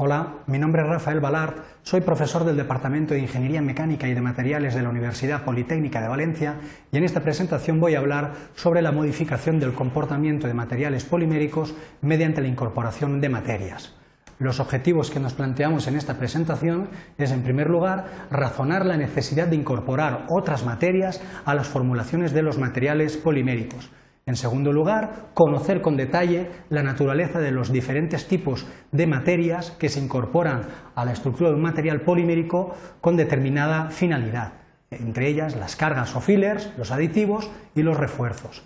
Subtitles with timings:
[0.00, 4.20] Hola, mi nombre es Rafael Balart, soy profesor del Departamento de Ingeniería Mecánica y de
[4.20, 6.54] Materiales de la Universidad Politécnica de Valencia
[6.92, 11.74] y en esta presentación voy a hablar sobre la modificación del comportamiento de materiales poliméricos
[12.00, 13.92] mediante la incorporación de materias.
[14.38, 19.48] Los objetivos que nos planteamos en esta presentación es, en primer lugar, razonar la necesidad
[19.48, 23.90] de incorporar otras materias a las formulaciones de los materiales poliméricos,
[24.28, 29.88] en segundo lugar, conocer con detalle la naturaleza de los diferentes tipos de materias que
[29.88, 34.52] se incorporan a la estructura de un material polimérico con determinada finalidad,
[34.90, 38.62] entre ellas las cargas o fillers, los aditivos y los refuerzos.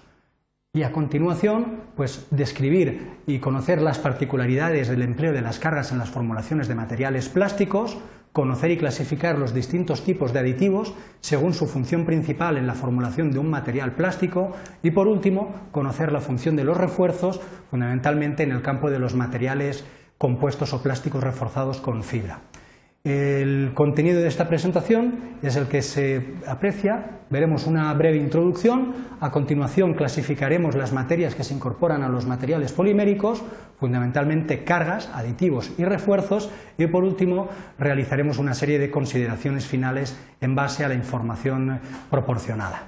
[0.74, 5.98] Y a continuación, pues describir y conocer las particularidades del empleo de las cargas en
[5.98, 7.98] las formulaciones de materiales plásticos,
[8.32, 13.30] conocer y clasificar los distintos tipos de aditivos según su función principal en la formulación
[13.30, 18.52] de un material plástico y, por último, conocer la función de los refuerzos, fundamentalmente en
[18.52, 19.84] el campo de los materiales
[20.16, 22.40] compuestos o plásticos reforzados con fibra.
[23.04, 27.18] El contenido de esta presentación es el que se aprecia.
[27.30, 28.94] Veremos una breve introducción.
[29.18, 33.42] A continuación clasificaremos las materias que se incorporan a los materiales poliméricos,
[33.80, 36.48] fundamentalmente cargas, aditivos y refuerzos.
[36.78, 42.84] Y por último realizaremos una serie de consideraciones finales en base a la información proporcionada.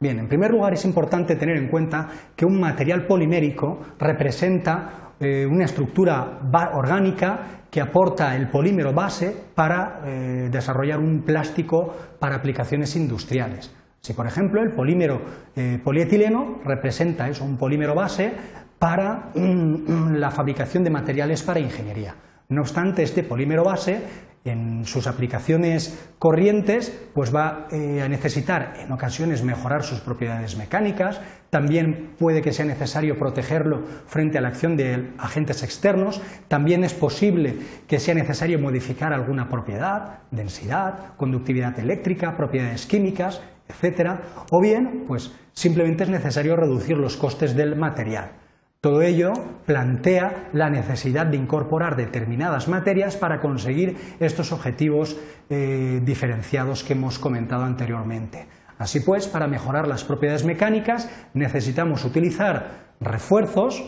[0.00, 5.46] Bien, en primer lugar es importante tener en cuenta que un material polimérico representa eh,
[5.46, 6.40] una estructura
[6.74, 13.74] orgánica que aporta el polímero base para eh, desarrollar un plástico para aplicaciones industriales.
[14.00, 15.20] Si, por ejemplo, el polímero
[15.56, 18.32] eh, polietileno representa eso, un polímero base
[18.78, 22.14] para la fabricación de materiales para ingeniería.
[22.48, 24.00] No obstante, este polímero base
[24.44, 31.20] en sus aplicaciones corrientes, pues va eh, a necesitar en ocasiones mejorar sus propiedades mecánicas,
[31.50, 36.94] también puede que sea necesario protegerlo frente a la acción de agentes externos, también es
[36.94, 37.56] posible
[37.88, 44.20] que sea necesario modificar alguna propiedad, densidad, conductividad eléctrica, propiedades químicas, etcétera,
[44.52, 48.45] o bien, pues simplemente es necesario reducir los costes del material.
[48.80, 49.32] Todo ello
[49.64, 55.16] plantea la necesidad de incorporar determinadas materias para conseguir estos objetivos
[55.50, 58.46] eh, diferenciados que hemos comentado anteriormente.
[58.78, 63.82] Así pues, para mejorar las propiedades mecánicas necesitamos utilizar refuerzos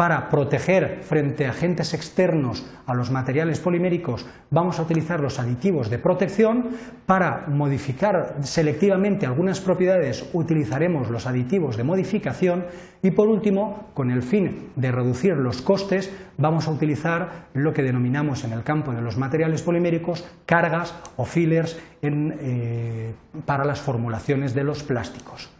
[0.00, 5.90] para proteger frente a agentes externos a los materiales poliméricos, vamos a utilizar los aditivos
[5.90, 6.70] de protección.
[7.04, 12.64] Para modificar selectivamente algunas propiedades, utilizaremos los aditivos de modificación.
[13.02, 17.82] Y por último, con el fin de reducir los costes, vamos a utilizar lo que
[17.82, 23.12] denominamos en el campo de los materiales poliméricos cargas o fillers eh,
[23.44, 25.50] para las formulaciones de los plásticos.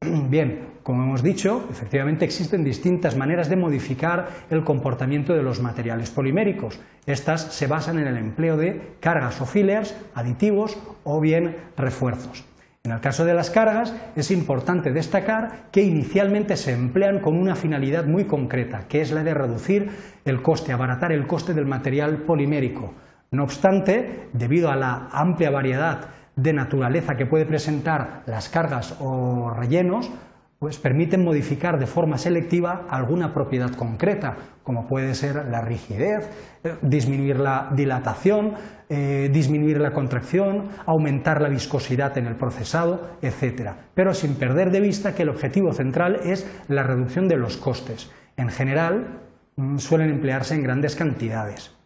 [0.28, 6.08] Bien, como hemos dicho, efectivamente existen distintas maneras de modificar el comportamiento de los materiales
[6.08, 6.80] poliméricos.
[7.04, 12.42] Estas se basan en el empleo de cargas o fillers, aditivos o bien refuerzos.
[12.84, 17.54] En el caso de las cargas es importante destacar que inicialmente se emplean con una
[17.54, 19.90] finalidad muy concreta, que es la de reducir
[20.24, 22.94] el coste, abaratar el coste del material polimérico.
[23.30, 29.50] No obstante, debido a la amplia variedad de naturaleza que puede presentar las cargas o
[29.50, 30.10] rellenos,
[30.58, 36.28] pues permiten modificar de forma selectiva alguna propiedad concreta, como puede ser la rigidez,
[36.64, 38.54] eh, disminuir la dilatación,
[38.88, 43.72] eh, disminuir la contracción, aumentar la viscosidad en el procesado, etc.
[43.94, 48.10] Pero sin perder de vista que el objetivo central es la reducción de los costes.
[48.36, 49.20] En general,
[49.56, 51.78] mm, suelen emplearse en grandes cantidades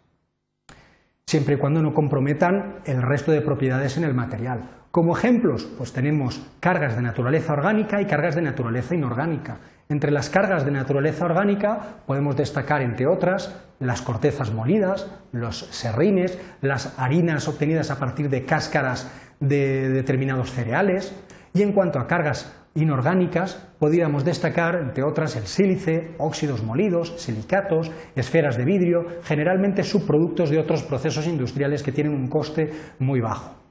[1.32, 4.81] siempre y cuando no comprometan el resto de propiedades en el material.
[4.92, 9.56] Como ejemplos, pues tenemos cargas de naturaleza orgánica y cargas de naturaleza inorgánica.
[9.88, 16.38] Entre las cargas de naturaleza orgánica podemos destacar, entre otras, las cortezas molidas, los serrines,
[16.60, 19.10] las harinas obtenidas a partir de cáscaras
[19.40, 21.16] de determinados cereales.
[21.54, 27.90] Y en cuanto a cargas inorgánicas, podríamos destacar, entre otras, el sílice, óxidos molidos, silicatos,
[28.14, 33.61] esferas de vidrio, generalmente subproductos de otros procesos industriales que tienen un coste muy bajo.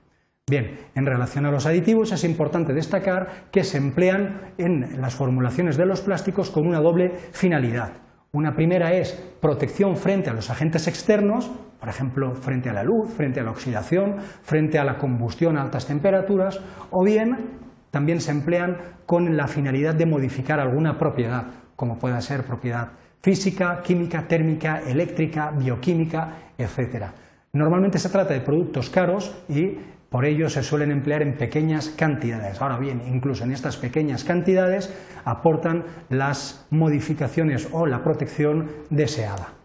[0.51, 5.77] Bien, en relación a los aditivos es importante destacar que se emplean en las formulaciones
[5.77, 7.93] de los plásticos con una doble finalidad.
[8.33, 11.49] Una primera es protección frente a los agentes externos,
[11.79, 15.61] por ejemplo, frente a la luz, frente a la oxidación, frente a la combustión a
[15.61, 16.59] altas temperaturas,
[16.89, 18.75] o bien también se emplean
[19.05, 21.45] con la finalidad de modificar alguna propiedad,
[21.77, 22.89] como pueda ser propiedad
[23.21, 27.05] física, química, térmica, eléctrica, bioquímica, etc.
[27.53, 29.77] Normalmente se trata de productos caros y
[30.11, 32.61] por ello se suelen emplear en pequeñas cantidades.
[32.61, 34.93] Ahora bien, incluso en estas pequeñas cantidades
[35.23, 39.60] aportan las modificaciones o la protección deseada.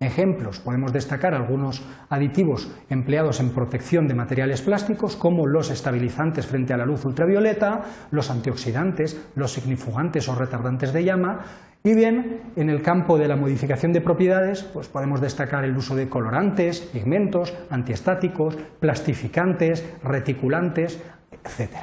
[0.00, 6.72] Ejemplos, podemos destacar algunos aditivos empleados en protección de materiales plásticos como los estabilizantes frente
[6.72, 11.40] a la luz ultravioleta, los antioxidantes, los signifugantes o retardantes de llama
[11.84, 15.94] y bien, en el campo de la modificación de propiedades, pues podemos destacar el uso
[15.94, 21.02] de colorantes, pigmentos, antiestáticos, plastificantes, reticulantes,
[21.32, 21.76] etc.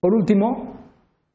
[0.00, 0.81] Por último,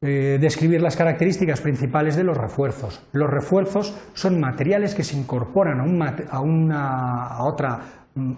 [0.00, 3.02] eh, describir las características principales de los refuerzos.
[3.12, 7.80] Los refuerzos son materiales que se incorporan a, a, otra,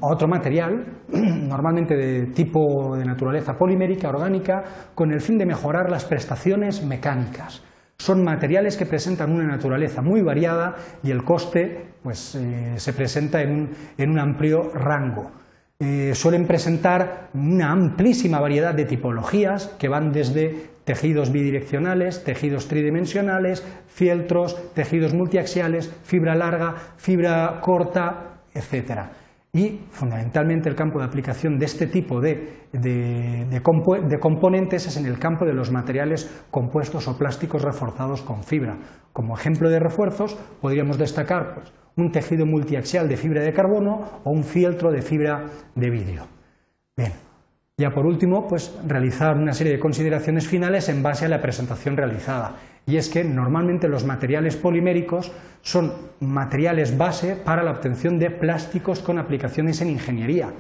[0.01, 4.65] a otro material, normalmente de tipo de naturaleza polimérica, orgánica,
[4.95, 7.62] con el fin de mejorar las prestaciones mecánicas.
[8.01, 13.43] Son materiales que presentan una naturaleza muy variada y el coste pues, eh, se presenta
[13.43, 15.31] en un, amplio rango.
[15.82, 23.65] Eh, suelen presentar una amplísima variedad de tipologías que van desde tejidos bidireccionales, tejidos tridimensionales,
[23.87, 29.09] fieltros, tejidos multiaxiales, fibra larga, fibra corta, etc.
[29.52, 32.69] Y fundamentalmente el campo de aplicación de este tipo de,
[34.20, 38.79] componentes es en el campo de los materiales compuestos o plásticos reforzados con fibra.
[39.12, 44.31] Como ejemplo de refuerzos podríamos destacar pues, un tejido multiaxial de fibra de carbono o
[44.31, 46.29] un fieltro de fibra de vidrio.
[46.97, 47.12] Bien,
[47.76, 51.97] ya por último, pues realizar una serie de consideraciones finales en base a la presentación
[51.97, 52.55] realizada
[52.87, 55.32] y es que normalmente los materiales poliméricos
[55.62, 60.53] son materiales base para la obtención de plásticos con aplicaciones en ingeniería.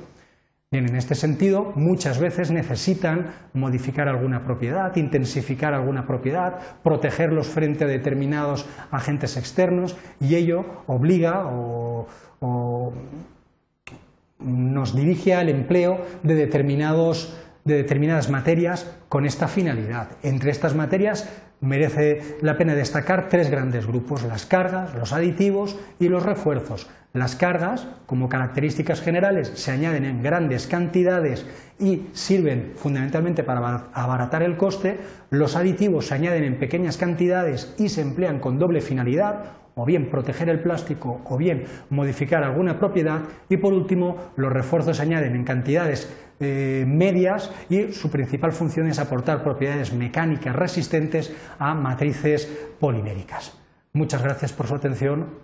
[0.72, 7.82] Bien, en este sentido, muchas veces necesitan modificar alguna propiedad, intensificar alguna propiedad, protegerlos frente
[7.82, 12.06] a determinados agentes externos y ello obliga o,
[14.38, 20.08] nos dirige al empleo de determinados de determinadas materias con esta finalidad.
[20.22, 21.28] Entre estas materias
[21.60, 26.88] merece la pena destacar tres grandes grupos, las cargas, los aditivos y los refuerzos.
[27.12, 31.44] Las cargas, como características generales, se añaden en grandes cantidades
[31.80, 34.98] y sirven fundamentalmente para abaratar el coste.
[35.30, 40.10] Los aditivos se añaden en pequeñas cantidades y se emplean con doble finalidad, o bien
[40.10, 43.20] proteger el plástico o bien modificar alguna propiedad.
[43.48, 48.86] Y por último, los refuerzos se añaden en cantidades eh, medias y su principal función
[48.86, 52.46] es aportar propiedades mecánicas resistentes a matrices
[52.78, 53.58] poliméricas.
[53.92, 55.40] Muchas gracias por su atención.